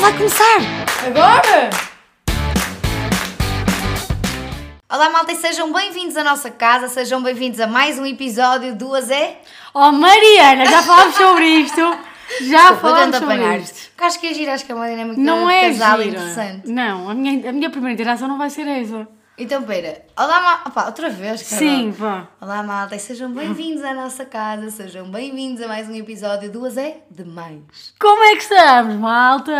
[0.00, 0.58] vai começar!
[1.06, 1.70] Agora?
[4.90, 8.94] Olá malta e sejam bem-vindos à nossa casa, sejam bem-vindos a mais um episódio do
[8.94, 9.38] Azé.
[9.74, 11.98] Oh Mariana, já falámos sobre isto.
[12.42, 13.74] Já falámos sobre apanhar isto.
[13.74, 13.90] isto.
[13.98, 16.08] Acho que é giro, acho que é uma dinâmica Não é casal gira.
[16.16, 16.68] interessante.
[16.70, 19.08] Não, a minha, a minha primeira interação não vai ser essa.
[19.40, 21.60] Então, pera, olá malta, Opa, outra vez, cara.
[21.60, 22.26] Sim, vá.
[22.40, 26.66] Olá malta e sejam bem-vindos à nossa casa, sejam bem-vindos a mais um episódio do
[26.66, 27.62] Azé Demais.
[28.00, 29.52] Como é que estamos, malta?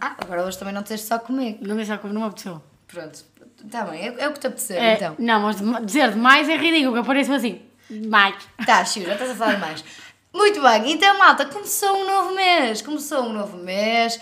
[0.00, 1.58] Ah, agora hoje também não disseste só comigo.
[1.60, 2.62] Não deixar como não me apeteceu.
[2.88, 3.22] Pronto,
[3.62, 5.14] está bem, é, é o que te apetecer É, então.
[5.18, 7.60] Não, mas dizer demais é ridículo, que apareço assim.
[7.90, 8.34] Mais.
[8.64, 9.84] Tá, Chiu, já estás a falar demais.
[10.32, 14.18] Muito bem, então malta, começou um novo mês, começou um novo mês.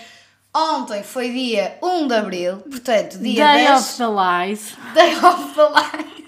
[0.54, 3.80] Ontem foi dia 1 de Abril, portanto, dia Day 10...
[3.80, 4.76] of the Lies.
[4.94, 6.20] Day of the Lies.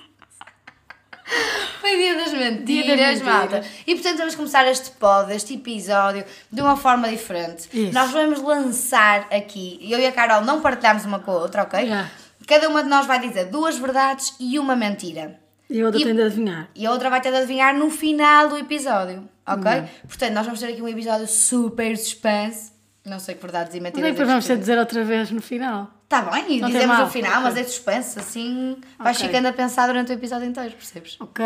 [1.80, 3.22] Foi dia das mentiras, Dia das mentiras.
[3.22, 3.64] malta.
[3.86, 7.68] E portanto vamos começar este pod, este episódio, de uma forma diferente.
[7.72, 7.92] Isso.
[7.92, 11.86] Nós vamos lançar aqui, eu e a Carol não partilhamos uma com a outra, ok?
[11.88, 12.08] Já.
[12.46, 15.40] Cada uma de nós vai dizer duas verdades e uma mentira.
[15.70, 16.68] E eu E- tenho de adivinhar.
[16.74, 19.72] E a outra vai ter de adivinhar no final do episódio, ok?
[19.80, 19.88] Uhum.
[20.06, 22.71] Portanto, nós vamos ter aqui um episódio super suspense.
[23.04, 24.04] Não sei que verdades e Mas mentiras.
[24.06, 25.90] aí depois vamos ter de dizer outra vez no final.
[26.04, 27.42] Está bem, e Não dizemos no final, ok.
[27.42, 29.28] mas é suspense, assim vais Ok.
[29.28, 31.16] ficando a pensar durante o episódio inteiro, percebes?
[31.20, 31.44] Ok.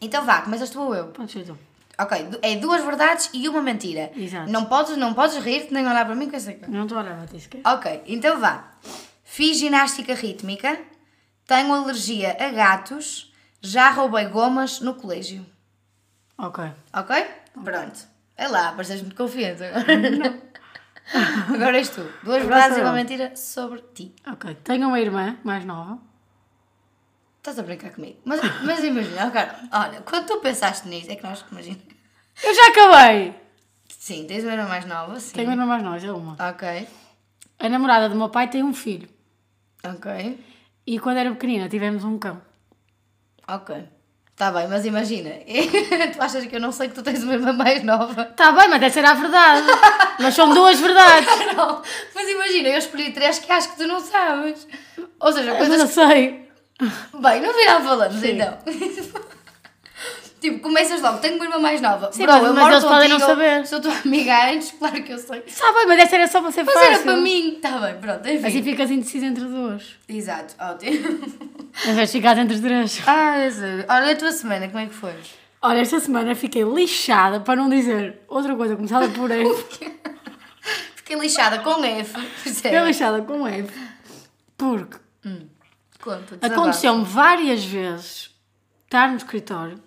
[0.00, 1.08] Então vá, começas tu ou eu?
[1.08, 1.56] Pode ser tu.
[1.98, 4.10] Ok, é duas verdades e uma mentira.
[4.16, 4.50] Exato.
[4.50, 6.72] Não podes, não podes rir-te nem olhar para mim com essa cara.
[6.72, 7.48] Não estou a olhar para ti.
[7.64, 8.72] Ok, então vá.
[9.24, 10.78] Fiz ginástica rítmica,
[11.46, 15.46] tenho alergia a gatos, já roubei gomas no colégio.
[16.38, 16.64] Ok.
[16.94, 17.24] Ok?
[17.62, 18.00] Pronto.
[18.36, 19.84] É lá, pareces muito confiante agora.
[21.54, 22.00] Agora és tu.
[22.22, 24.14] Duas Agora verdades e uma mentira sobre ti.
[24.26, 24.54] Ok.
[24.64, 25.98] Tenho uma irmã mais nova.
[27.38, 28.18] Estás a brincar comigo.
[28.24, 31.78] Mas, mas imagina, cara, olha, quando tu pensaste nisso, é que nós, imagina.
[32.42, 33.34] Eu já acabei!
[33.88, 35.34] Sim, tens uma irmã mais nova, sim.
[35.34, 36.50] Tenho uma irmã mais nova, é uma.
[36.50, 36.88] Ok,
[37.58, 39.08] A namorada do meu pai tem um filho.
[39.84, 40.38] ok,
[40.86, 42.40] E quando era pequenina tivemos um cão.
[43.48, 43.88] ok.
[44.32, 45.30] Está bem, mas imagina,
[46.12, 48.24] tu achas que eu não sei que tu tens uma irmã mais nova?
[48.24, 49.66] Tá bem, mas essa era a verdade.
[50.18, 51.28] mas são duas verdades.
[51.54, 51.82] Não,
[52.14, 54.66] mas imagina, eu escolhi três que acho que tu não sabes.
[55.20, 56.48] Ou seja, Mas não coisas sei.
[57.14, 58.32] Bem, no final falamos Sim.
[58.32, 58.58] então.
[60.42, 62.12] tipo, começas logo, tenho uma irmã mais nova.
[62.12, 63.66] Sim, Bro, mas- eu mas eles podem não saber.
[63.66, 65.40] Sou tua amiga antes, claro que eu sei.
[65.40, 66.90] Tá bem, mas essa era só para ser Mas fácil.
[66.92, 67.54] era para mim.
[67.54, 68.46] Está bem, pronto, enfim.
[68.46, 69.84] Assim ficas indecisa entre duas.
[70.08, 71.20] Exato, ótimo.
[71.86, 73.00] Em vez de ficar entre três.
[73.06, 73.84] ah, eu sei.
[73.88, 75.14] Olha a tua semana, como é que foi?
[75.62, 79.64] Olha, esta semana fiquei lixada, para não dizer outra coisa começada por F.
[80.96, 82.20] Fiquei lixada com F.
[82.20, 83.72] Fiquei lixada com F.
[84.58, 84.96] Porque
[86.02, 86.36] desabafa.
[86.46, 88.30] aconteceu-me várias vezes
[88.84, 89.78] estar no escritório.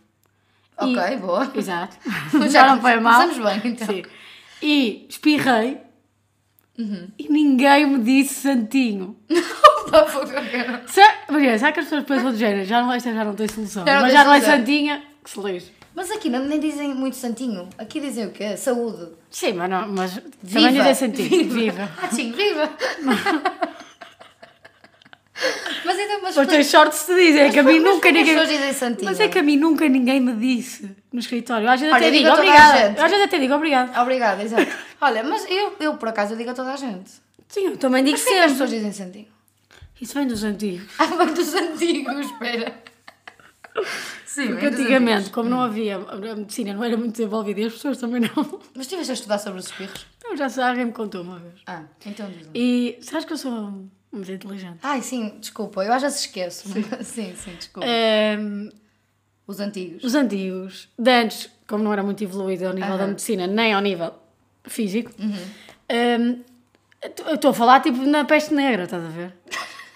[0.77, 1.51] Ok, e- boa.
[1.55, 1.97] Exato.
[2.33, 3.21] Já Já não foi mal.
[3.21, 3.87] começamos bem, então.
[3.87, 4.03] Sim.
[4.61, 5.77] E espirrei.
[7.17, 9.15] E ninguém me disse santinho.
[9.87, 10.81] Opa, foi o que eu quero.
[10.87, 12.65] Sa- Maria, sabe que as pessoas pensam do género?
[12.65, 13.85] Já não, esta já não tem solução.
[13.85, 15.71] Já não mas já não é santinha, que se lixe.
[15.95, 17.69] Mas aqui não, nem dizem muito santinho.
[17.77, 18.57] Aqui dizem o quê?
[18.57, 19.07] Saúde.
[19.29, 20.59] Sim, mas, não, mas Viva.
[20.67, 21.49] também dizer santinho.
[21.49, 21.89] Viva.
[22.01, 22.69] Ah, sim, viva!
[25.85, 28.07] mas então, mas Mas tens sorte se te dizem, é que a mim mas nunca
[28.09, 28.33] as ninguém.
[28.35, 29.05] pessoas dizem santinho?
[29.05, 31.69] Mas é que a mim nunca ninguém me disse no escritório.
[31.69, 32.77] Às vezes Olha, até digo obrigada.
[32.87, 32.99] gente.
[32.99, 34.01] Às vezes até digo obrigada.
[34.01, 34.67] Obrigada, exato.
[35.01, 37.11] Olha, mas eu, eu por acaso eu digo a toda a gente.
[37.47, 38.65] Sim, eu também digo Mas porquê que as sempre.
[38.67, 39.27] pessoas dizem santinho?
[40.01, 40.91] Isso vem dos antigos.
[40.99, 42.83] Ah, vem dos antigos, espera.
[44.25, 47.97] Sim, Porque antigamente, como não havia, a medicina não era muito desenvolvida e as pessoas
[47.97, 48.59] também não.
[48.73, 50.05] Mas estiveste a estudar sobre os espirros?
[50.23, 51.53] Eu já sei, alguém me contou uma vez.
[51.67, 52.47] Ah, então diz.
[52.53, 54.79] E sabes que eu sou muito inteligente.
[54.83, 56.67] Ai, sim, desculpa, eu às vezes esqueço.
[57.03, 57.87] Sim, sim, desculpa.
[57.87, 58.69] Ehm,
[59.47, 60.03] Os antigos.
[60.03, 63.03] os antigos, de antes, como não era muito evoluído ao nível da.
[63.03, 63.09] Uhum.
[63.09, 64.13] medicina, nem ao nível
[64.65, 65.11] físico,
[65.89, 66.39] ehm,
[67.27, 69.33] eu estou a falar tipo na peste negra, estás a ver?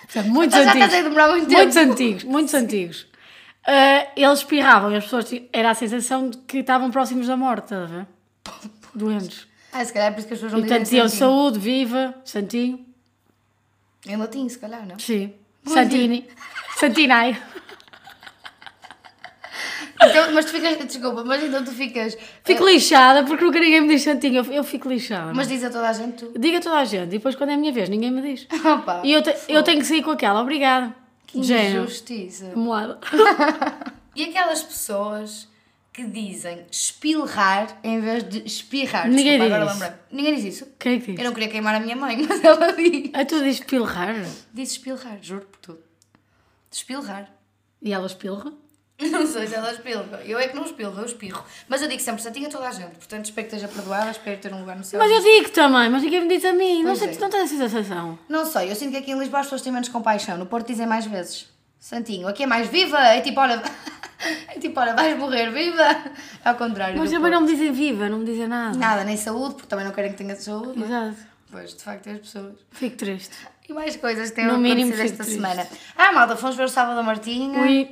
[0.02, 0.94] Portanto, muitos Já antigos.
[0.94, 1.58] a demorar muito tempo.
[1.62, 3.08] Muitos antigos, muitos antigos.
[3.66, 7.36] Ah, eles espirravam e as pessoas ti- era a sensação de que estavam próximos da
[7.38, 8.08] morte, estás a ver?
[8.96, 9.48] Doentes.
[9.72, 11.20] Ah, se calhar é por isso que as pessoas não E portanto diziam santinho.
[11.30, 12.86] saúde, viva, santinho.
[14.08, 14.98] Em latim, se calhar, não?
[15.00, 15.34] Sim.
[15.66, 16.28] Santini.
[16.78, 17.38] Santinai.
[20.02, 22.18] Então, mas tu ficas, desculpa, mas então tu ficas...
[22.46, 24.38] Fico lixada porque nunca ninguém me diz santinho.
[24.46, 25.34] Eu, eu fico lixada.
[25.34, 26.40] Mas diz a toda a gente tu.
[26.40, 28.48] Diga a toda a gente e depois quando é a minha vez ninguém me diz.
[28.66, 30.96] Opa, E eu, te- eu tenho que sair com aquela, obrigada.
[31.28, 32.54] que injustiça.
[32.56, 32.98] Moada.
[34.16, 35.49] E aquelas pessoas
[36.04, 39.08] que dizem espilrar em vez de espirrar.
[39.08, 40.16] Ninguém Desculpa, diz agora isso.
[40.16, 40.68] Ninguém diz isso.
[40.80, 41.26] Quem é que Eu diz?
[41.26, 43.10] não queria queimar a minha mãe, mas ela diz.
[43.14, 44.16] A tu diz pilrar
[44.54, 45.80] Diz espilrar, juro por tudo.
[46.72, 47.30] Espilrar.
[47.82, 48.52] e ela espilra.
[49.02, 50.22] Não sei se ela espilra.
[50.26, 51.42] Eu é que não espilro, eu espirro.
[51.70, 52.96] Mas eu digo sempre Santinho a toda a gente.
[52.96, 55.00] Portanto, espero que esteja perdoada, espero ter um lugar no céu.
[55.00, 56.80] Mas eu digo também, mas ninguém me diz a mim.
[56.80, 57.12] Não Pois sei, é.
[57.14, 58.20] tu não tens essa sensação.
[58.28, 60.38] Não sei, eu sinto que aqui em Lisboa as pessoas têm menos compaixão.
[60.38, 61.48] No Porto dizem mais vezes.
[61.80, 63.00] Santinho, aqui é mais viva.
[63.00, 63.62] É tipo, olha.
[64.48, 65.84] É tipo, olha, vais morrer viva.
[66.44, 66.98] Ao contrário.
[66.98, 68.78] Mas também não me dizem viva, não me dizem nada.
[68.78, 70.78] Nada, nem saúde, porque também não querem que tenha saúde.
[70.78, 70.88] não é?
[70.88, 71.18] Exato.
[71.52, 72.56] Pois, de facto, é as pessoas.
[72.72, 73.36] Fico triste.
[73.68, 75.68] E mais coisas que têm No mínimo acontecido fico esta semana.
[75.98, 77.60] Ah, malta, fomos ver o Sábado da Martinha.
[77.62, 77.90] Ui.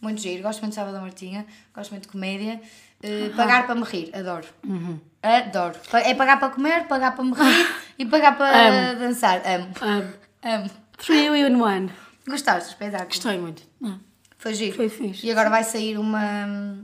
[0.00, 2.60] Muito giro, gosto muito de Sábado da Martinha, gosto muito de comédia.
[3.02, 4.46] Eh, pagar para me rir, adoro.
[4.66, 4.98] Uhum.
[5.22, 5.78] Adoro.
[5.92, 7.66] É pagar para comer, pagar para me rir
[7.98, 8.98] e pagar para Amo.
[8.98, 9.40] dançar.
[9.46, 9.68] Amo.
[9.82, 10.70] Um, Amo.
[10.98, 11.90] three in one.
[12.28, 13.08] Gostaste do espetáculo?
[13.08, 13.62] Gostei muito.
[13.80, 13.98] Não.
[14.44, 14.76] Foi giro.
[14.76, 15.26] Foi fixe.
[15.26, 16.76] E agora vai sair uma.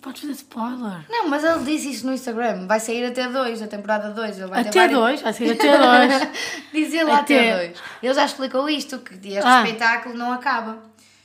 [0.00, 1.04] Podes fazer spoiler.
[1.08, 2.66] Não, mas ele disse isso no Instagram.
[2.66, 4.38] Vai sair até 2, a temporada 2.
[4.38, 6.28] Ele vai ter Até vários- dois, vai ser até dois.
[6.72, 7.66] Diz ele até Até.
[7.68, 7.82] 2.
[8.02, 9.62] Ele já explicou isto, que este Ah.
[9.62, 10.78] espetáculo não acaba.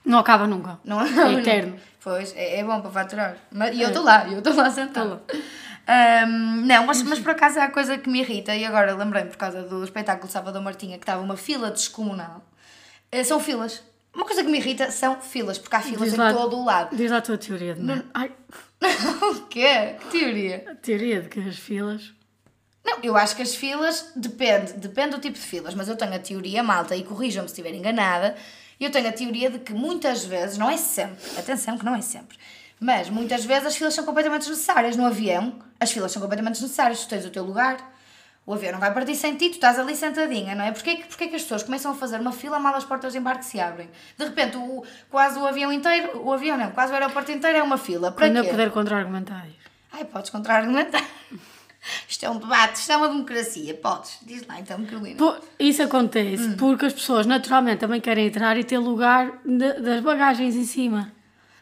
[0.05, 0.77] Não acaba nunca.
[0.83, 1.77] Não É eterno.
[2.03, 3.37] Pois, é, é bom para faturar.
[3.51, 5.21] Mas, e eu estou lá, eu estou lá sentada.
[5.87, 9.37] Ahm, não, mas, mas por acaso há coisa que me irrita, e agora lembrei-me por
[9.37, 12.43] causa do espetáculo de Sábado da Martinha, que estava uma fila descomunal.
[13.11, 13.81] Eh, São filas.
[14.13, 16.65] Uma coisa que me irrita são filas, porque há filas Diz em lá- todo o
[16.65, 16.95] lado.
[16.95, 18.03] Diz lá a tua teoria de não.
[18.13, 18.31] Ai,
[18.81, 19.95] o quê?
[19.99, 20.65] Que teoria?
[20.71, 22.11] a teoria de que as filas.
[22.83, 26.13] Não, eu acho que as filas, depende, depende do tipo de filas, mas eu tenho
[26.15, 28.35] a teoria, malta, e corrijam-me se estiver enganada,
[28.79, 32.01] eu tenho a teoria de que muitas vezes, não é sempre, atenção que não é
[32.01, 32.37] sempre,
[32.79, 34.95] mas muitas vezes as filas são completamente desnecessárias.
[34.95, 37.77] No avião, as filas são completamente desnecessárias, tu tens o teu lugar,
[38.49, 40.71] o avião não vai partir sem ti, tu estás ali sentadinha, não é?
[40.71, 43.45] Porquê, porquê que as pessoas começam a fazer uma fila mal as portas de embarque
[43.45, 43.87] se abrem?
[44.17, 47.61] De repente, o, quase o avião inteiro, o avião não, quase o aeroporto inteiro é
[47.61, 48.11] uma fila.
[48.11, 48.49] Para quê?
[48.49, 49.45] puder contra-argumentar.
[49.91, 51.05] Ai, podes contra-argumentar.
[52.09, 53.73] Isto é um debate, isto é uma democracia.
[53.75, 54.17] Podes.
[54.23, 55.15] Diz lá então, Carolina.
[55.17, 56.57] Pô, Isso acontece Hum.
[56.57, 61.11] porque as pessoas naturalmente também querem entrar e ter lugar de- das bagagens em cima.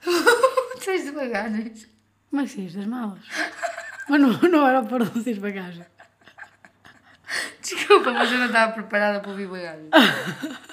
[0.83, 1.87] Tens de bagagens.
[2.29, 2.73] Como é que se diz?
[2.75, 3.19] Das malas.
[4.09, 4.21] Mas
[4.65, 5.85] aeroporto não se diz bagagem.
[7.75, 9.89] Desculpa, mas eu não estava preparada para ouvir bagagens.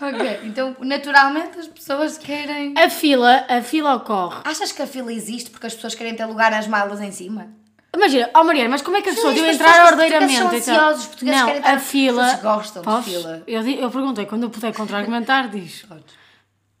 [0.00, 2.74] ok, então naturalmente as pessoas querem.
[2.76, 4.40] A fila, a fila ocorre.
[4.44, 7.48] Achas que a fila existe porque as pessoas querem ter lugar nas malas em cima?
[7.94, 10.36] Imagina, ó Mariana, mas como é que as pessoas iam entrar ordeiramente?
[10.36, 12.28] são ansiosos, portugueses não, querem estar- a fila.
[12.28, 13.08] Eles gostam de Posso?
[13.10, 13.42] fila.
[13.46, 15.86] Eu, eu perguntei, quando eu puder contra-argumentar, diz.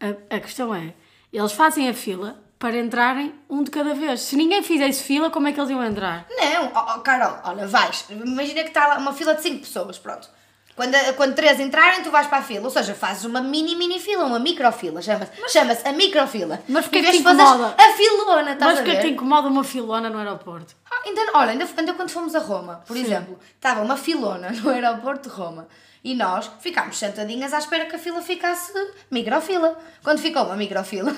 [0.00, 0.92] A, a questão é,
[1.32, 4.20] eles fazem a fila para entrarem um de cada vez.
[4.22, 6.26] Se ninguém fizesse fila, como é que eles iam entrar?
[6.30, 8.06] Não, oh, oh, Carol, olha, vais.
[8.10, 10.28] Imagina que está lá uma fila de 5 pessoas, pronto.
[10.76, 12.64] Quando, quando três entrarem, tu vais para a fila.
[12.64, 15.00] Ou seja, fazes uma mini, mini fila, uma microfila.
[15.00, 16.60] Chama-se chama a microfila.
[16.68, 17.74] Mas porquê Em que te incomoda?
[17.78, 19.00] A filona, estás Mas a que ver?
[19.02, 20.74] te incomoda uma filona no aeroporto?
[20.90, 24.70] Ah, ainda, olha, ainda, ainda quando fomos a Roma, por exemplo, estava uma filona no
[24.70, 25.68] aeroporto de Roma
[26.02, 28.72] e nós ficámos sentadinhas à espera que a fila ficasse
[29.10, 29.78] microfila.
[30.02, 31.14] Quando ficou uma microfila,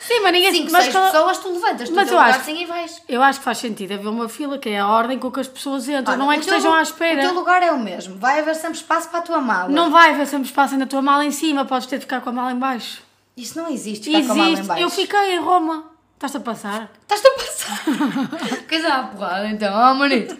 [0.00, 2.62] Sim, mas ninguém 5, mas 6 qual- pessoas, tu levantas, tu Mas eu acho- assim
[2.62, 3.02] e vais.
[3.08, 5.46] Eu acho que faz sentido haver uma fila que é a ordem com que as
[5.48, 6.14] pessoas entram.
[6.14, 7.30] Olha, não é que teu estejam à O teu espera.
[7.32, 9.68] lugar é o mesmo, vai haver sempre espaço para a tua mala.
[9.68, 12.30] Não vai haver sempre espaço na tua mala em cima, podes ter de ficar com
[12.30, 13.02] a mala em baixo.
[13.36, 14.68] Isso não existe, ficar com a mala em Existe.
[14.68, 14.82] baixo.
[14.82, 15.84] Eu fiquei em Roma.
[16.14, 16.90] Estás a passar?
[17.02, 17.80] Estás-te a passar.
[18.82, 20.36] Dar uma porrada então, oh manito?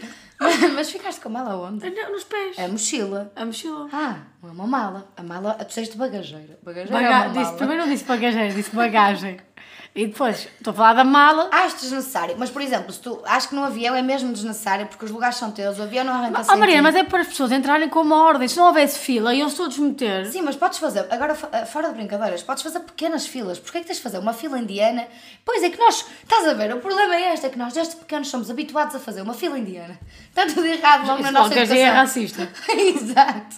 [0.75, 1.89] Mas ficaste com a mala onde?
[2.11, 2.59] Nos pés.
[2.59, 3.31] A mochila.
[3.37, 3.89] A mochila.
[3.93, 5.07] Ah, não é uma mala.
[5.17, 6.59] A mala, tu disseste bagageira.
[6.63, 7.57] Bagageira Baga- é uma disse, mala.
[7.59, 9.39] primeiro não disse bagageiro, disse bagagem.
[9.93, 11.49] E depois, estou a falar da mala.
[11.51, 15.05] Acho desnecessário, mas por exemplo, se tu, acho que no avião é mesmo desnecessário porque
[15.05, 16.81] os lugares são teus, o avião não arranca Oh sem Maria, ti.
[16.83, 18.47] mas é para as pessoas entrarem com uma ordem.
[18.47, 20.27] Se não houvesse fila, iam-se todos meter.
[20.27, 23.59] Sim, mas podes fazer, agora eh, fora de brincadeiras, podes fazer pequenas filas.
[23.59, 25.09] Porquê é que tens de fazer uma fila indiana?
[25.45, 27.97] Pois é que nós, estás a ver, o problema é este, é que nós desde
[27.97, 29.99] pequenos somos habituados a fazer uma fila indiana.
[30.29, 31.95] Está tudo errado logo na nossa é educação.
[31.95, 32.49] racista.
[32.71, 33.57] Exato.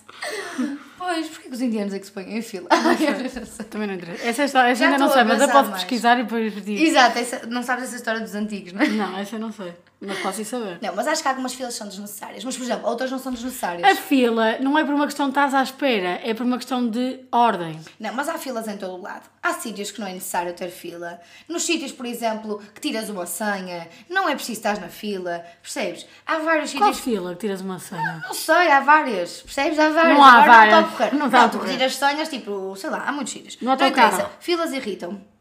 [1.05, 2.69] Pois, porquê que os indianos é que se põem em fila?
[3.71, 4.25] Também não interessa.
[4.25, 5.83] Essa, história, essa ainda não sei, mas eu posso mais.
[5.83, 6.81] pesquisar e depois digo.
[6.81, 8.87] Exato, essa- não sabes essa história dos antigos, não é?
[8.89, 9.73] Não, essa eu não sei.
[10.05, 10.79] Mas posso ir saber.
[10.83, 12.43] Não, mas acho que algumas filas são desnecessárias.
[12.45, 13.85] Mas, por exemplo, outras não são desnecessárias.
[13.89, 16.89] A fila não é por uma questão de estás à espera, é por uma questão
[16.89, 17.79] de ordem.
[18.01, 19.31] Não, mas há filas em todo o lado.
[19.41, 21.21] Há sítios que não é necessário ter fila.
[21.49, 25.45] Nos sítios, por exemplo, que tiras uma senha, não é preciso estar na fila.
[25.63, 26.05] Percebes?
[26.27, 26.99] Há vários Qual sítios.
[27.05, 28.23] fila que tiras uma senha?
[28.27, 29.43] Não sei, há várias.
[29.43, 29.79] Percebes?
[29.79, 30.15] Há várias.
[30.17, 30.92] Não há Agora várias.
[30.93, 31.15] Não, correr.
[31.15, 31.73] Não está a correr.
[31.73, 33.57] retiras senhas, tipo, sei lá, há muitos sítios.
[33.71, 34.15] Autocarro.
[34.15, 34.31] interessa.
[34.41, 35.32] Filas irritam-me.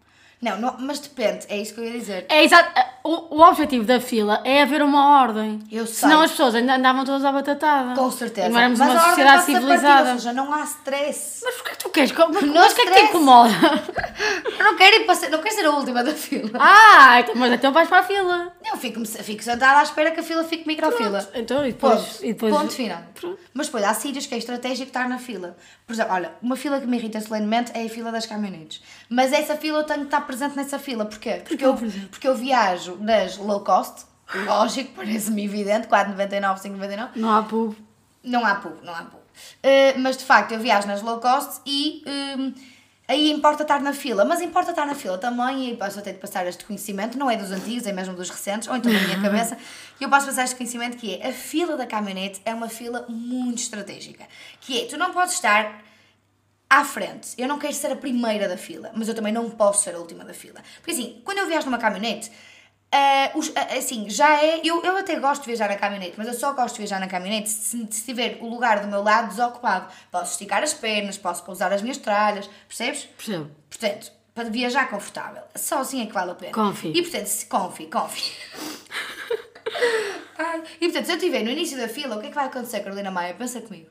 [0.41, 1.45] Não, não, mas depende.
[1.49, 2.25] É isso que eu ia dizer.
[2.27, 2.71] É exato.
[3.03, 5.59] o, o objetivo da fila é haver uma ordem.
[5.71, 5.95] Eu sei.
[5.97, 7.93] Senão as pessoas ainda andavam todas à batatada.
[7.93, 8.49] Com certeza.
[8.49, 10.11] Não éramos Mas uma a ordem sociedade ser partida, civilizada.
[10.13, 11.41] Ou seja, não há stress.
[11.43, 12.11] Mas porquê que tu queres?
[12.11, 13.51] Mas, mas Não o que é que te incomoda?
[14.57, 16.51] Eu não quero ir para ser, não quero ser a última da fila.
[16.59, 18.53] Ah, então, mas então vais para a fila.
[18.63, 21.27] Não, fico, fico sentada à espera que a fila fique microfila.
[21.33, 22.01] Então, e depois.
[22.01, 22.25] Ponto.
[22.25, 23.01] E depois Ponto final.
[23.13, 23.39] Pronto.
[23.53, 25.55] Mas depois há sítios que é estratégico estar na fila.
[25.85, 28.81] Por exemplo, olha, uma fila que me irrita solenemente é a fila das caminhonetes.
[29.09, 31.05] Mas essa fila eu tenho que estar presente nessa fila.
[31.05, 31.41] Porquê?
[31.45, 32.09] Porque, eu, por exemplo?
[32.09, 34.05] porque eu viajo nas low cost,
[34.45, 37.09] lógico, parece-me evidente, 4,99, 5,99.
[37.15, 37.75] Não há pub.
[38.23, 39.19] Não há pub, não há pub.
[39.19, 42.03] Uh, mas de facto eu viajo nas low cost e
[42.37, 42.53] um,
[43.07, 44.23] aí importa estar na fila.
[44.23, 47.35] Mas importa estar na fila também e posso até te passar este conhecimento, não é
[47.35, 49.57] dos antigos, é mesmo dos recentes, ou então da minha cabeça.
[49.99, 53.05] E eu posso passar este conhecimento que é a fila da caminhonete é uma fila
[53.09, 54.25] muito estratégica.
[54.61, 55.81] Que é, tu não podes estar
[56.79, 57.33] à frente.
[57.37, 59.99] Eu não quero ser a primeira da fila, mas eu também não posso ser a
[59.99, 60.61] última da fila.
[60.77, 62.31] Porque assim, quando eu viajo numa caminhonete,
[62.93, 64.61] ah, os- ah, assim, já é.
[64.63, 67.07] Eu, eu até gosto de viajar na caminhonete, mas eu só gosto de viajar na
[67.07, 69.91] caminhonete se, se tiver o lugar do meu lado desocupado.
[70.11, 73.03] Posso esticar as pernas, posso pousar as minhas tralhas, percebes?
[73.17, 73.51] Percebo.
[73.69, 76.53] Portanto, para viajar confortável, só assim é que vale a pena.
[76.53, 76.91] Confi.
[76.95, 78.31] E portanto, se confi, confi.
[80.37, 82.45] Ai, e portanto, se eu estiver no início da fila, o que é que vai
[82.47, 83.33] acontecer, Carolina Maia?
[83.33, 83.89] Pensa comigo.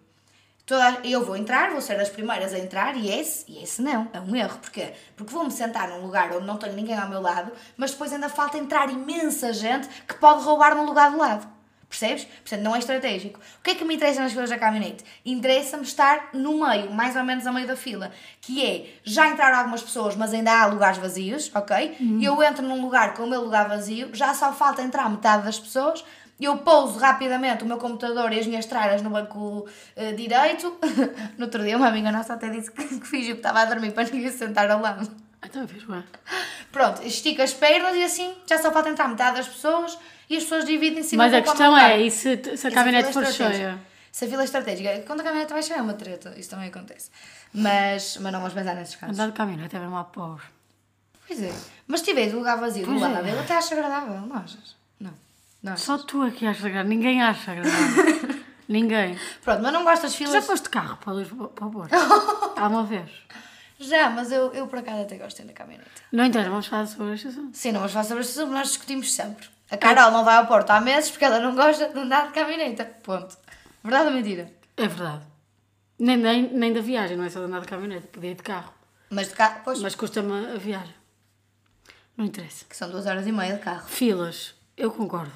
[0.70, 4.08] Toda, eu vou entrar, vou ser das primeiras a entrar e esse, e esse não,
[4.12, 4.56] é um erro.
[4.60, 4.92] Porquê?
[5.16, 8.28] Porque vou-me sentar num lugar onde não tenho ninguém ao meu lado, mas depois ainda
[8.28, 11.44] falta entrar imensa gente que pode roubar-me o lugar do lado.
[11.88, 12.24] Percebes?
[12.24, 13.40] Portanto, não é estratégico.
[13.58, 15.04] O que é que me interessa nas filas da caminhonete?
[15.26, 19.58] Interessa-me estar no meio, mais ou menos a meio da fila, que é, já entraram
[19.58, 21.96] algumas pessoas, mas ainda há lugares vazios, ok?
[22.22, 25.58] Eu entro num lugar com o meu lugar vazio, já só falta entrar metade das
[25.58, 26.04] pessoas,
[26.46, 30.78] eu pouso rapidamente o meu computador e as minhas tralhas no banco eh, direito.
[31.36, 33.92] no outro dia, uma amiga nossa até disse que, que fingiu que estava a dormir
[33.92, 35.08] para ninguém se sentar ao lado.
[35.44, 36.04] Então, vês bem.
[36.70, 40.44] Pronto, estica as pernas e assim já só falta entrar metade das pessoas e as
[40.44, 43.78] pessoas dividem-se Mas a questão é, e se, se a caminhonete for cheia?
[44.12, 46.68] Se a fila é estratégica, quando a caminhonete vai cheia é uma treta, isso também
[46.68, 47.10] acontece.
[47.52, 49.18] Mas, mas não vamos pensar nesses casos.
[49.18, 50.44] Andar de caminhonete é ver uma pobre.
[51.26, 51.52] Pois é.
[51.86, 53.32] Mas se tiveres o lugar vazio do Pois lado, é.
[53.32, 54.79] eu até acho agradável, não achas?
[55.64, 55.80] Achas?
[55.82, 56.88] Só tu é que achas agradável.
[56.88, 58.40] Ninguém acha agradável.
[58.68, 59.18] Ninguém.
[59.42, 60.32] Pronto, mas não gosto das filas.
[60.32, 61.92] já foste de carro para, Lisboa, para o Porto?
[62.56, 63.10] Há uma vez.
[63.78, 65.90] Já, mas eu, eu por acaso até gosto na caminhonete.
[66.12, 67.56] Não entendo, vamos falar sobre este assunto.
[67.56, 69.48] Sim, não vamos falar sobre este assunto, nós discutimos sempre.
[69.70, 72.32] A Carol não vai ao Porto há meses porque ela não gosta de andar de
[72.34, 72.84] caminhoneta.
[73.02, 73.36] Ponto.
[73.82, 74.52] Verdade ou mentira?
[74.76, 75.24] É verdade.
[75.98, 78.42] Nem, nem, nem da viagem, não é só de andar de caminhonete, podia ir de
[78.42, 78.72] carro.
[79.10, 80.94] Mas de carro, pois, Mas custa-me a viagem.
[82.16, 82.64] Não interessa.
[82.68, 83.86] que são duas horas e meia de carro.
[83.88, 85.32] Filas, eu concordo.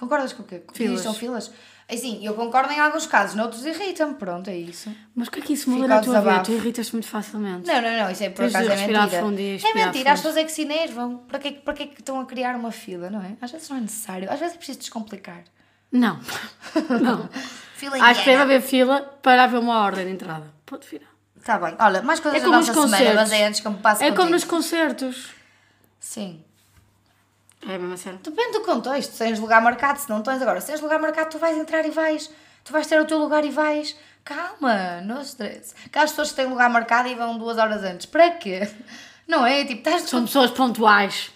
[0.00, 0.62] Concordas com o quê?
[0.72, 1.02] Que Filas.
[1.02, 1.52] São filas?
[1.92, 4.14] Assim, eu concordo em alguns casos, noutros irritam-me.
[4.14, 4.90] Pronto, é isso.
[5.14, 6.40] Mas o que é que isso muda na tua vida?
[6.40, 7.66] Tu irritas-te muito facilmente.
[7.66, 9.08] Não, não, não, isso é por Tens acaso é mentira.
[9.20, 11.18] fundo e é mentira, as pessoas é que se enervam.
[11.28, 13.36] Para que, para que é que estão a criar uma fila, não é?
[13.42, 15.42] Às vezes não é necessário, às vezes é preciso descomplicar.
[15.92, 16.18] Não.
[17.02, 17.28] Não.
[17.74, 20.54] Fila Acho que deve haver fila para haver uma ordem de entrada.
[20.64, 21.08] Pode virar.
[21.44, 23.66] Tá bem, olha, mais coisas É da como nos nossa semana, mas é antes que
[23.66, 24.32] eu me passe É como contigo.
[24.34, 25.30] nos concertos.
[25.98, 26.44] Sim.
[27.68, 28.18] É a mesma cena.
[28.22, 30.40] Depende do contexto, se tens lugar marcado, se não tens.
[30.40, 32.30] Agora, se tens lugar marcado, tu vais entrar e vais.
[32.64, 33.96] Tu vais ter o teu lugar e vais.
[34.24, 35.74] Calma, não stress.
[35.86, 38.06] Aquelas pessoas que têm lugar marcado e vão duas horas antes.
[38.06, 38.68] Para quê?
[39.26, 39.64] Não é?
[39.64, 41.30] Tipo, estás São pessoas pontuais.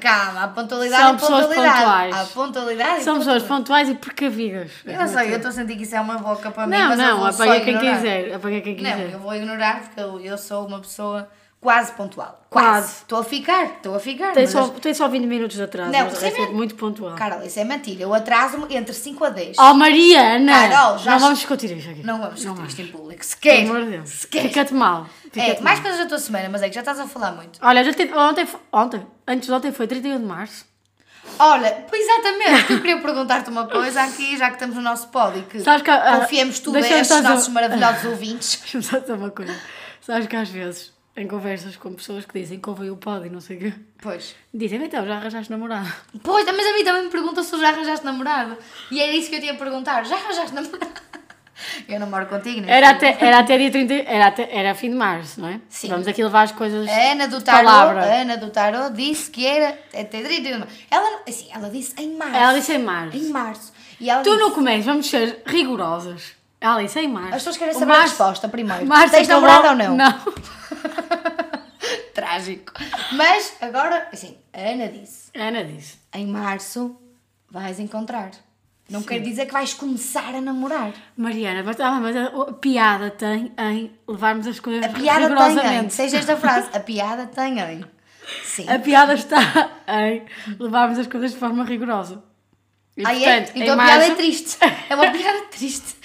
[0.00, 1.78] Calma, a pontualidade São é pessoas pontualidade.
[1.80, 2.16] pontuais.
[2.16, 4.70] A pontualidade é São pessoas pontuais e precavidas.
[4.84, 6.90] Eu não sei, eu estou a sentir que isso é uma boca para mim, Não,
[6.92, 7.96] eu não, só apanha quem ignorar.
[7.96, 8.34] quiser.
[8.34, 9.12] Apanha quem Não, quiser.
[9.12, 11.28] eu vou ignorar porque eu, eu sou uma pessoa
[11.60, 12.44] quase pontual.
[12.48, 13.02] Quase.
[13.02, 14.32] Estou a ficar, estou a ficar.
[14.32, 15.90] Tem só, as- tem só 20 minutos de atraso.
[15.90, 17.14] Não, mas sim, é muito pontual.
[17.16, 18.02] Carol, isso é mentira.
[18.02, 19.56] Eu atraso-me entre 5 a 10.
[19.58, 20.68] Oh, Mariana!
[20.68, 22.02] Carol, já não vamos discutir isto aqui.
[22.06, 23.24] Não vamos discutir isto em público.
[23.24, 24.08] Se Pelo amor de Deus.
[24.08, 24.42] Se quer.
[24.42, 25.06] Fica-te mal.
[25.26, 25.82] É, Fica-te mais mal.
[25.88, 27.58] coisas da tua semana, mas é que já estás a falar muito.
[27.62, 30.64] Olha, já tive, ontem, ontem, antes de ontem foi 31 de março.
[31.38, 35.42] Olha, pois exatamente, eu queria perguntar-te uma coisa aqui, já que estamos no nosso pódio,
[35.42, 38.56] que Sabes que, ah, confiemos tudo a estes nossos maravilhosos ouvintes.
[38.62, 39.54] Deixa-me só dizer uma coisa.
[40.00, 43.30] Sabes que às vezes, em conversas com pessoas que dizem que ouvem o pódio e
[43.30, 44.34] não sei o quê, Pois.
[44.52, 45.90] dizem, então, já arranjaste namorado.
[46.22, 48.56] Pois, mas a mim também me perguntam se eu já arranjaste namorado.
[48.90, 50.04] E era isso que eu tinha a perguntar.
[50.04, 50.86] Já arranjaste namorado?
[51.88, 52.76] Eu namoro contigo, não é?
[52.76, 55.58] Era até, era até dia 30, era, até, era fim de março, não é?
[55.70, 55.88] Sim.
[55.88, 58.04] Vamos aqui levar as coisas A Ana do Tarot, palavra.
[58.04, 60.74] Ana do Tarot disse que era até 30 de março.
[60.90, 62.36] Ela, assim, ela disse em março.
[62.36, 63.16] Ela disse em março.
[63.16, 63.72] Em março.
[63.98, 66.34] E ela Tu disse, não começas, vamos ser rigorosas.
[66.66, 67.28] Ela disse em março.
[67.28, 68.84] As pessoas querem saber a março- resposta primeiro.
[68.86, 69.96] Março Tens namorado ou não?
[69.96, 70.20] Não.
[72.14, 72.72] Trágico.
[73.12, 75.98] Mas agora, assim, a Ana disse: A Ana disse.
[76.14, 76.96] em março
[77.50, 78.30] vais encontrar.
[78.88, 80.92] Não quer dizer que vais começar a namorar.
[81.16, 85.26] Mariana, mas, ah, mas a, a piada tem em levarmos as coisas A piada tem
[85.26, 85.92] em, rigorosamente.
[85.94, 87.84] seja esta frase, a piada tem em.
[88.44, 88.68] Sim.
[88.68, 89.38] A piada está
[89.88, 90.24] em
[90.58, 92.22] levarmos as coisas de forma rigorosa.
[92.96, 93.40] E, Ah, é?
[93.40, 94.56] portanto, Então em a piada é março- triste.
[94.88, 95.96] É uma piada triste.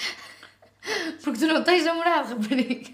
[1.24, 2.92] Porque tu não tens namorado, rapariga.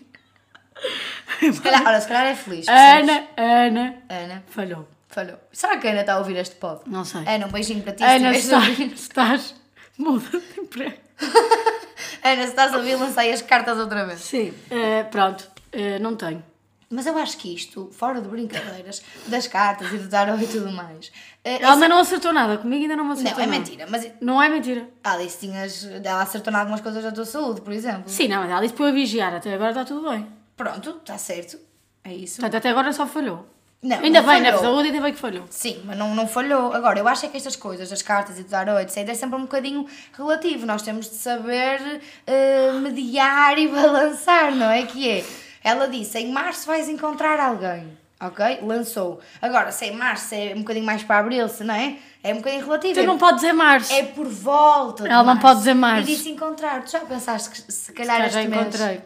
[1.39, 2.65] Se calhar, olha, se calhar é feliz.
[2.65, 3.09] percebes?
[3.09, 4.87] Ana, Ana, Ana, falhou.
[5.09, 5.37] falhou.
[5.51, 6.81] Será que a Ana está a ouvir este pod?
[6.85, 7.21] Não sei.
[7.27, 7.99] Ana, um beijinho para ti.
[7.99, 9.55] se Ana, a estás,
[9.97, 10.97] muda de emprego.
[12.23, 14.19] Ana, se estás a ouvir, lancei as cartas outra vez.
[14.19, 16.43] Sim, eh, pronto, eh, não tenho.
[16.89, 20.71] Mas eu acho que isto, fora de brincadeiras, das cartas e do tarot e tudo
[20.71, 21.11] mais.
[21.43, 23.87] eh, Ela ainda não acertou nada, comigo ainda não me acertou Não, é mentira.
[23.89, 24.87] Mas Não é mentira.
[25.03, 25.83] Alice, tinhas.
[25.83, 28.03] Ela acertou em algumas coisas da tua saúde, por exemplo.
[28.07, 30.25] Sim, não, mas ela para eu a vigiar, até agora está tudo bem.
[30.55, 31.59] Pronto, está certo.
[32.03, 32.35] É isso.
[32.39, 33.45] Portanto, até agora só falhou.
[33.83, 34.61] Não, ainda não bem, na falhou.
[34.61, 35.43] saúde, ainda bem que falhou.
[35.51, 36.73] Sim, mas não, não falhou.
[36.73, 39.35] Agora, eu acho é que estas coisas, as cartas e do tarot, etc., é sempre
[39.37, 40.65] um bocadinho relativo.
[40.65, 44.83] Nós temos de saber eh, mediar e balançar, não é?
[44.83, 45.25] Que é,
[45.67, 48.59] ela disse, em março vais encontrar alguém, ok?
[48.61, 49.19] Lançou.
[49.41, 51.97] Agora, se em março é um bocadinho mais para abril, se não é?
[52.23, 52.93] É um bocadinho relativo.
[52.95, 53.93] Tu É- não podes dizer março.
[53.93, 55.41] É por volta de Ela não março.
[55.41, 56.09] pode dizer março.
[56.09, 56.83] E disse encontrar.
[56.83, 58.61] Tu já pensaste que se calhar Já este mês...
[58.61, 59.01] encontrei.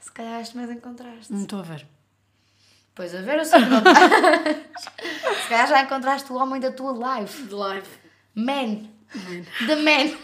[0.00, 1.32] Se calhar este mês encontraste.
[1.32, 1.86] Não estou a ver.
[2.94, 3.98] Pois a ver, eu sei que não estás.
[5.42, 7.42] Se calhar já encontraste o homem da tua life.
[7.42, 7.88] De live.
[8.36, 8.82] Man.
[9.66, 10.16] The man.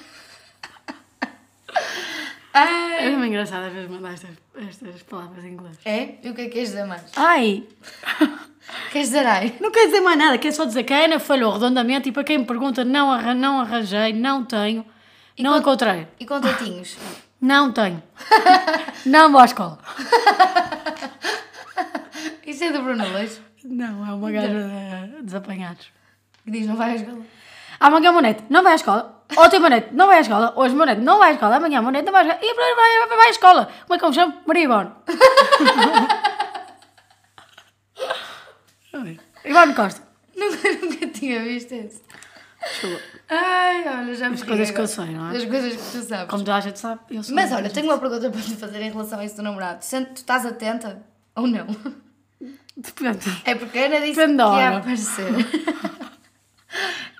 [2.52, 3.07] Ai.
[3.07, 5.78] É mesmo engraçado às vezes mandar estas, estas palavras em inglês.
[5.85, 6.14] É?
[6.23, 7.04] E o que é que queres dizer mais?
[7.16, 7.64] Ai!
[8.92, 9.57] Queres dizer ai?
[9.61, 12.23] Não quer dizer mais nada, quer só dizer que a Ana falhou redondamente e para
[12.23, 14.87] quem me pergunta, não, arran não arranjei, não tenho,
[15.38, 16.07] não quando- encontrei.
[16.21, 16.97] E contatinhos?
[17.42, 18.02] Não tenho.
[19.07, 19.78] não vou à escola.
[22.47, 23.40] Isso é do Bruno Leix.
[23.64, 25.87] Não, é uma gaja de desapanhados.
[26.45, 27.23] Que diz não vai à escola.
[27.80, 29.19] Amanhã o neto não vai à escola.
[29.37, 30.52] Ontem o meu neto não vai à escola.
[30.56, 31.56] Hoje o meu neto não vai à escola.
[31.56, 32.44] Amanhã o meu neto não vai à escola.
[32.44, 33.68] E vai, vai, vai, vai à escola.
[33.87, 34.34] Como é que eu me chamo?
[34.46, 34.64] Maria
[38.92, 39.20] Ivone.
[39.44, 40.02] Ivone Costa.
[40.37, 42.00] Nunca, nunca tinha visto isso.
[42.62, 43.00] Desculpa.
[43.28, 45.37] Ai, olha, já me As coisas que eu sei, não é?
[45.37, 46.28] As coisas que tu sabes.
[46.28, 47.34] Como toda a gente sabe, eu sou.
[47.34, 49.82] Mas olha, tenho uma pergunta para te fazer em relação a isso do namorado.
[49.84, 51.02] Sente- Tu estás atenta
[51.37, 51.66] ou não?
[52.76, 53.18] Depende.
[53.44, 55.32] É porque a Ana disse Depende que ia aparecer.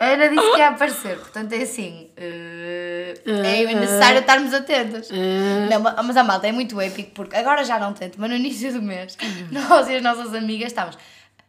[0.01, 2.09] A Ana disse que ia aparecer, portanto é assim.
[2.17, 5.11] eh, é necessário estarmos atentas.
[5.13, 8.31] Eh, Não, ma- mas a malta é muito épico porque agora já não tanto, mas
[8.31, 9.17] no início do mês
[9.53, 10.99] nós e as nossas amigas estávamos.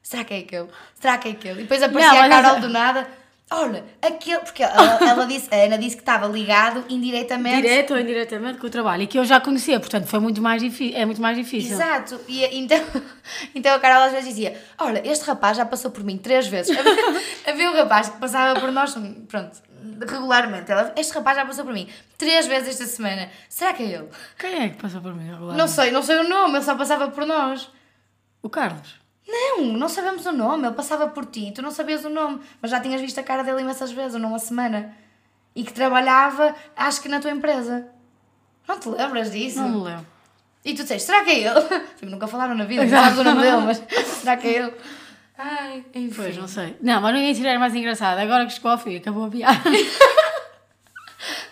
[0.03, 0.67] Será que é aquele?
[0.99, 1.59] Será que é aquele?
[1.59, 3.07] E depois aparecia Não, a Carol do nada.
[3.53, 4.39] Olha, aquele.
[4.39, 7.61] Porque ela, ela disse, a Ana disse que estava ligado indiretamente.
[7.61, 9.03] Direto ou indiretamente com o trabalho.
[9.03, 10.97] E que eu já conhecia, portanto foi muito mais difícil.
[10.97, 11.73] É muito mais difícil.
[11.73, 12.79] Exato, e então,
[13.53, 16.75] então a Carol às vezes dizia: Olha, este rapaz já passou por mim três vezes.
[17.45, 18.95] Havia, um rapaz que passava por nós,
[19.27, 19.61] pronto,
[20.07, 20.71] regularmente.
[20.71, 23.29] Ela, este rapaz já passou por mim três vezes esta semana.
[23.49, 24.07] Será que é ele?
[24.39, 25.57] Quem é que passou por mim agora?
[25.57, 27.69] Não sei, não sei o nome, ele só passava por nós.
[28.41, 29.00] O Carlos.
[29.27, 32.71] Não, não sabemos o nome, ele passava por ti, tu não sabias o nome, mas
[32.71, 34.95] já tinhas visto a cara dele imensas vezes, ou numa semana.
[35.55, 37.87] E que trabalhava, acho que na tua empresa.
[38.67, 39.59] Não te lembras disso?
[39.61, 40.05] Não me lembro.
[40.63, 41.61] E tu disseste, será que é ele?
[41.97, 44.73] Tipo, nunca falaram na vida, não sabes o nome dele, mas será que é ele?
[45.37, 46.13] Ai, enfim.
[46.15, 46.77] Pois, não sei.
[46.81, 48.19] Não, mas não ia tirar mais engraçado.
[48.19, 49.59] Agora que chegou ao fim, acabou a piada.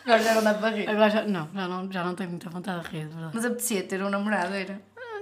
[0.06, 0.90] Agora já não dá para rir.
[0.90, 3.32] Agora já não, já não, já não tenho muita vontade de rir, de verdade.
[3.34, 4.80] Mas apetecia ter um namorado, era?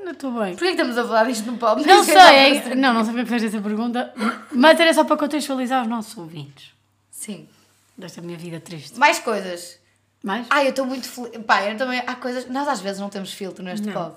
[0.08, 0.52] Ah, Não estou bem.
[0.56, 1.82] Porquê que estamos a falar disto no pop?
[1.86, 4.13] Não sei, é- não, não sei porque fez essa pergunta,
[4.52, 6.72] mas era só para contextualizar os nossos ouvintes
[7.12, 7.48] Sim.
[7.98, 8.98] desta minha vida triste.
[8.98, 9.80] Mais coisas.
[10.24, 10.48] Mais?
[10.50, 11.38] Ai, eu estou muito feliz.
[11.46, 12.02] Pá, eu também.
[12.06, 12.48] Há coisas.
[12.50, 14.15] Nós às vezes não temos filtro neste Não, pod.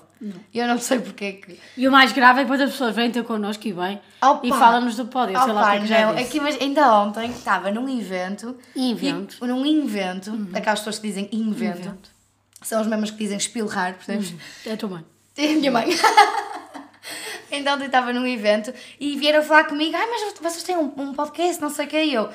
[0.53, 1.59] E eu não sei porque é que.
[1.77, 4.45] E o mais grave é que depois as pessoas vêm ter connosco e bem Opa!
[4.45, 6.27] e falam-nos do pódio, sei lá o que é que já não, disse.
[6.27, 8.57] é que imag- ainda ontem estava num evento.
[8.75, 9.37] Invento.
[9.43, 11.79] E, num invento, daquelas pessoas que dizem invento.
[11.79, 12.09] Invento.
[12.61, 14.33] São as mesmas que dizem espilrar, percebes?
[14.65, 15.05] É a tua mãe.
[15.37, 15.87] E a minha mãe.
[17.51, 21.13] então eu estava num evento e vieram falar comigo, ai, mas vocês têm um, um
[21.13, 22.29] podcast, não sei o que, e eu.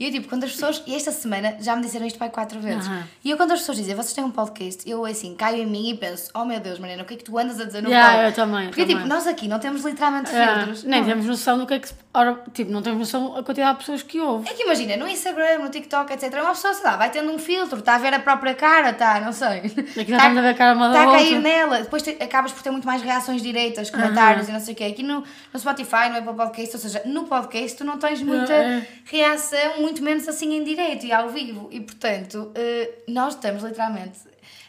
[0.00, 0.82] E eu, tipo, quando as pessoas.
[0.86, 2.86] E esta semana já me disseram isto pai quatro vezes.
[2.86, 3.06] Aham.
[3.22, 5.90] E eu, quando as pessoas dizem, vocês têm um podcast, eu, assim, caio em mim
[5.90, 7.90] e penso, oh meu Deus, Mariana, o que é que tu andas a dizer no
[7.90, 8.24] Yeah, pod?
[8.24, 9.08] eu também, Porque, tipo, também.
[9.08, 10.84] nós aqui não temos literalmente Ah, filtros.
[10.84, 11.08] nem Não.
[11.08, 11.94] temos noção do que é que se.
[12.14, 14.52] Ora, tipo, não temos noção da quantidade de pessoas que ouvem.
[14.52, 17.38] É que imagina, no Instagram, no TikTok, etc., uma pessoa, sei lá, vai tendo um
[17.38, 19.62] filtro, está a ver a própria cara, está, não sei.
[19.96, 21.40] já estamos a ver a cara uma Está a cair outra.
[21.40, 21.78] nela.
[21.80, 24.84] Depois te- acabas por ter muito mais reações direitas, comentários e não sei o quê.
[24.84, 28.52] Aqui no, no Spotify, no Apple Podcast, ou seja, no podcast tu não tens muita
[28.52, 28.86] é.
[29.06, 31.68] reação, muito menos assim em direito e ao vivo.
[31.70, 34.18] E portanto, eh, nós estamos literalmente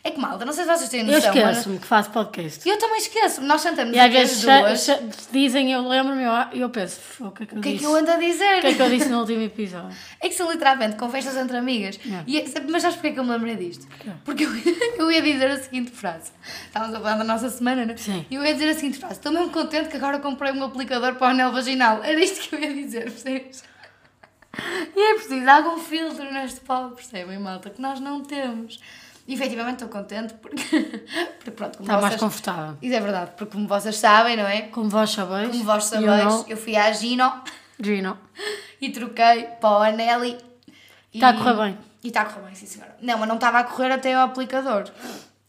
[0.06, 1.34] É que malta, não sei se vocês têm Eu noção.
[1.34, 2.68] mas- esqueço-me que faço podcast.
[2.68, 3.40] Eu também esqueço.
[3.42, 4.90] Nós sentamos E às vezes duas.
[5.32, 7.70] dizem, eu lembro-me e eu, eu penso, "Fô, o que é que eu O que
[7.70, 7.84] é disse?
[7.86, 8.58] que eu ando a dizer?
[8.58, 9.96] O que é que eu disse no último episódio?
[10.20, 11.98] É que são literalmente conversas entre amigas.
[12.06, 12.24] Yeah.
[12.28, 13.88] E, é- mas sabes porquê que eu me lembrei disto?
[14.26, 14.50] Porque eu,
[15.00, 16.32] eu ia dizer a seguinte frase.
[16.68, 17.98] Estávamos a falar da nossa semana, não é?
[17.98, 18.26] Sim.
[18.30, 19.14] E eu ia dizer a seguinte frase.
[19.16, 22.04] Estou mesmo contente que agora comprei um aplicador para o anel vaginal.
[22.04, 23.64] Era isto que eu ia dizer, percebes?
[24.96, 27.70] E é preciso algum filtro neste pau, percebem, malta?
[27.72, 28.80] Que nós não temos.
[29.26, 30.64] E efetivamente estou contente porque,
[31.38, 32.20] porque pronto, como Está mais vocês...
[32.22, 32.78] confortável.
[32.82, 34.64] Isso é verdade, porque como vocês sabem, não é?
[34.64, 35.50] Como vós sabeis.
[35.50, 37.32] Como vós sabeis, know, eu fui à Gino
[37.82, 38.18] Gino.
[38.82, 40.38] e troquei para o Anelli.
[41.14, 41.78] Está a correr bem.
[42.04, 42.96] E está a correr bem, sim senhora.
[43.02, 44.86] Não, mas não estava a correr até ao aplicador.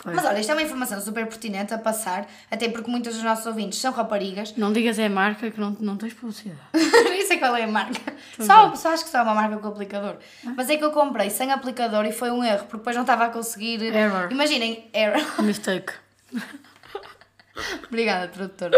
[0.05, 0.17] Pois.
[0.17, 3.47] Mas olha, isto é uma informação super pertinente a passar, até porque muitos dos nossos
[3.47, 4.55] ouvintes são raparigas.
[4.55, 6.61] Não digas é marca que não, não tens publicidade.
[7.09, 8.13] Nem sei qual é a marca.
[8.39, 10.17] Só, só acho que só é uma marca com aplicador.
[10.55, 13.25] Mas é que eu comprei sem aplicador e foi um erro, porque depois não estava
[13.25, 13.81] a conseguir.
[13.83, 14.29] Error.
[14.31, 15.43] Imaginem, error.
[15.43, 15.95] Mistake.
[17.89, 18.77] Obrigada, tradutora.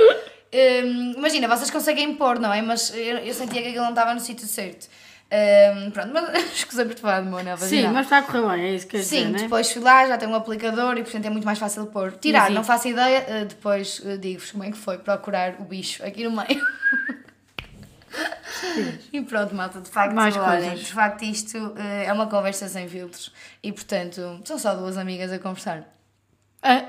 [0.55, 2.63] Hum, imagina, vocês conseguem pôr, não é?
[2.63, 4.89] Mas eu, eu sentia que aquilo não estava no sítio certo.
[5.29, 8.65] Hum, pronto, mas escusamos de falar de meu anel Sim, mas está a correr bem,
[8.65, 9.39] é isso que queres Sim, dizer, né?
[9.41, 12.13] depois fui lá, já tenho um aplicador e portanto é muito mais fácil de pôr.
[12.13, 16.05] Tirar, não faço ideia, eh, depois eh, digo-vos como é que foi procurar o bicho
[16.05, 16.65] aqui no meio.
[19.13, 22.89] e pronto, malta, de facto, Mais olhem, de facto isto eh, é uma conversa sem
[22.89, 23.33] filtros
[23.65, 25.83] e portanto são só duas amigas a conversar.
[26.63, 26.85] Ah,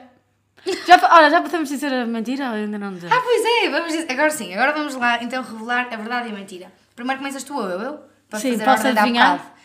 [0.86, 3.12] já, olha, já podemos dizer a mentira ou ainda não dizer?
[3.12, 6.32] Ah, pois é, vamos dizer, agora sim, agora vamos lá então revelar a verdade e
[6.32, 6.72] a mentira.
[6.96, 7.82] Primeiro começas tu ou eu?
[7.82, 8.17] eu?
[8.30, 9.38] Para Sim, fazer a posso ordem da adivinhar?
[9.38, 9.58] bocado.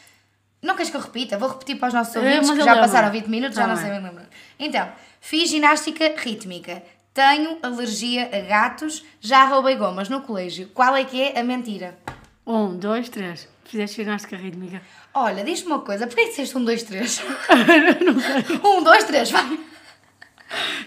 [0.62, 1.36] Não queres que eu repita?
[1.38, 2.80] Vou repetir para os nossos Eh, ouvintes que já lembro.
[2.80, 4.26] passaram 20 minutos, já Tá não sei bem lembrar.
[4.58, 6.82] Então, fiz ginástica rítmica.
[7.12, 9.04] Tenho alergia a gatos.
[9.20, 10.68] Já roubei gomas no colégio.
[10.72, 11.98] Qual é que é a mentira?
[12.46, 13.48] Um, dois, três.
[13.64, 14.80] Fizeste ginástica rítmica.
[15.12, 16.06] Olha, diz-me uma coisa.
[16.06, 17.20] Porquê que disseste um, dois, três?
[18.64, 19.58] um, dois, três, vai.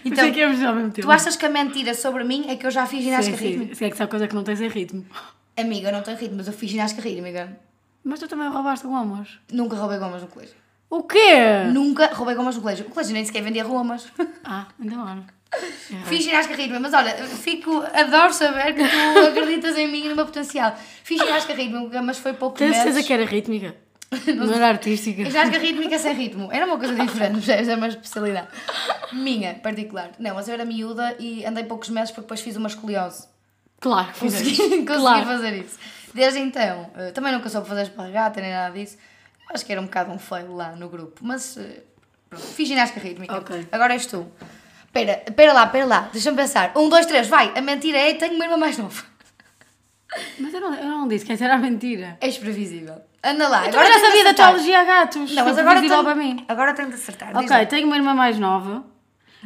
[0.04, 1.02] Então, que ao mesmo tempo.
[1.02, 3.46] tu achas que a mentira sobre mim é que eu já fiz Sim, ginástica sim.
[3.48, 3.74] rítmica?
[3.74, 5.04] Se é que só coisa que não tens é ritmo.
[5.56, 7.58] Amiga, eu não tenho ritmo, mas eu fiz ginástica rítmica.
[8.06, 9.30] Mas tu também roubaste gomas.
[9.50, 10.54] Nunca roubei gomas no colégio.
[10.88, 11.64] O quê?
[11.72, 12.86] Nunca roubei gomas no colégio.
[12.86, 14.06] O colégio nem sequer vendia gomas.
[14.44, 15.24] Ah, ainda não.
[16.04, 20.14] Fiz ginástica rítmica, mas olha, fico, adoro saber que tu acreditas em mim e no
[20.14, 20.76] meu potencial.
[21.02, 23.74] Fiz ginástica rítmica, mas foi pouco Tens certeza que era rítmica?
[24.36, 25.24] Não era artística?
[25.24, 26.48] Ginástica rítmica sem ritmo.
[26.52, 27.68] Era uma coisa diferente, percebes?
[27.68, 28.46] É uma especialidade.
[29.12, 30.12] Minha, particular.
[30.20, 33.26] Não, mas eu era miúda e andei poucos meses porque depois fiz uma escoliose.
[33.80, 35.26] Claro que Consegui, consegui Claro.
[35.26, 35.76] fazer isso.
[36.16, 38.96] Desde então, eh, também nunca soube fazer esparregata nem nada disso.
[39.52, 41.20] Acho que era um bocado um fail lá no grupo.
[41.22, 41.82] Mas eh,
[42.30, 43.36] pronto, fiz ginástica rítmica.
[43.36, 43.68] Ok.
[43.70, 44.26] Agora és tu.
[44.86, 46.08] Espera, espera lá, espera lá.
[46.10, 46.72] Deixa-me pensar.
[46.74, 47.52] Um, dois, três, vai.
[47.54, 49.04] A mentira é tenho uma irmã mais nova.
[50.38, 52.16] Mas eu não, eu não disse que essa era mentira.
[52.18, 52.96] És previsível.
[53.22, 53.66] Anda lá.
[53.66, 55.34] Eu já tenta sabia da tua alergia a gatos.
[55.34, 56.44] Não, mas agora tenho, para mim.
[56.48, 57.36] agora tenho de acertar.
[57.36, 58.82] Ok, tenho uma irmã mais nova.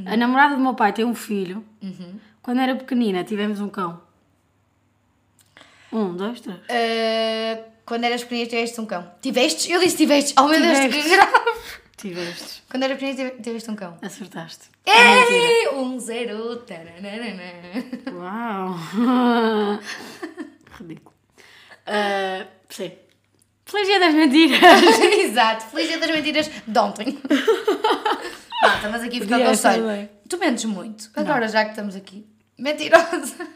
[0.06, 1.64] A namorada do meu pai tem um filho.
[1.83, 2.20] Uhum.
[2.40, 4.00] Quando era pequenina, tivemos um cão.
[5.92, 6.59] Um, dois, três.
[6.68, 9.11] Eh, quando eras pequenina tiveste um cão.
[9.20, 9.68] Tivestes?
[9.68, 10.35] Eu disse tivestes.
[10.38, 11.33] Oh meu Deus, que grave.
[11.96, 12.62] Tivestes.
[12.70, 13.98] Quando eras pequenina tive- tiveste um cão.
[14.00, 14.66] Acertaste.
[14.87, 15.37] É mentira.
[15.37, 16.57] Ei, um zero.
[16.59, 17.42] taranana.
[18.12, 19.79] Uau!
[20.79, 21.14] Ridículo.
[21.87, 22.92] Ah, sim.
[23.66, 24.61] Feliz dia das mentiras!
[25.24, 25.64] Exato.
[25.66, 27.18] Feliz dia das mentiras de ontem.
[28.62, 30.09] Ah, estamos aqui a ficar conselho.
[30.29, 31.11] Tu mentes muito.
[31.16, 32.26] Agora, já que estamos aqui.
[32.59, 33.48] Mentirosa.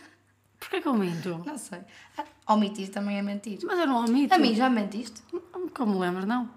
[0.75, 1.43] Porquê que eu minto?
[1.47, 1.79] Não sei.
[2.19, 3.59] Ah, Omitir também é mentir.
[3.63, 4.35] Mas eu não omito.
[4.35, 5.23] A mim já me mentiste?
[5.73, 6.51] Como lembras, não?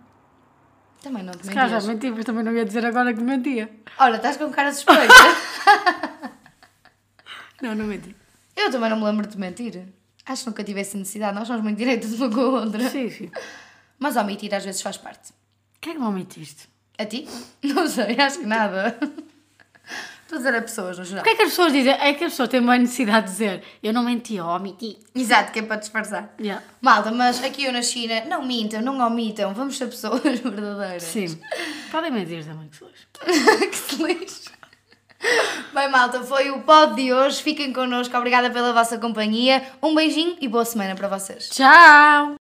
[1.04, 1.94] Também não te Se calhar já mentias.
[1.94, 3.70] menti, mas também não ia dizer agora que mentia.
[4.00, 5.14] Olha, estás com cara suspeita.
[7.62, 8.16] Não, não menti.
[8.56, 9.88] Eu também não me lembro de mentir.
[10.28, 11.36] Acho que nunca tive essa necessidade.
[11.36, 12.88] Nós somos muito direitos uma com a outra.
[12.88, 13.32] Sim, sim.
[13.98, 15.32] Mas omitir às vezes faz parte.
[15.32, 16.70] O que é que não omitiste?
[17.00, 17.28] A ti?
[17.64, 18.96] Não sei, acho que nada.
[20.28, 21.24] Estou a dizer a pessoas no geral.
[21.24, 21.94] Porquê é que as pessoas dizem?
[21.94, 25.00] É que as pessoas têm uma necessidade de dizer eu não menti, eu omiti.
[25.16, 26.36] Exato, que é para disfarçar.
[26.38, 26.62] Yeah.
[26.82, 31.04] Malta, mas aqui eu na China, não mintam, não omitam, vamos ser pessoas verdadeiras.
[31.04, 31.40] Sim.
[31.90, 33.08] Podem mentir também, que se lixe.
[33.70, 34.58] que se lixe.
[35.74, 37.42] Bem, malta, foi o pod de hoje.
[37.42, 39.64] Fiquem connosco, obrigada pela vossa companhia.
[39.82, 41.48] Um beijinho e boa semana para vocês.
[41.48, 42.47] Tchau!